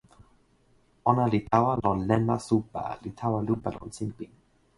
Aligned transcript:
ona 1.11 1.25
li 1.31 1.39
tawa 1.51 1.73
lon 1.83 1.99
len 2.09 2.21
ma 2.29 2.37
supa 2.47 2.83
li 3.03 3.11
tawa 3.19 3.39
lupa 3.47 3.69
lon 3.75 3.89
sinpin. 3.97 4.31